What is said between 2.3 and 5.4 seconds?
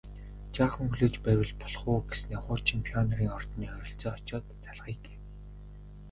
хуучин Пионерын ордны ойролцоо очоод залгая гэв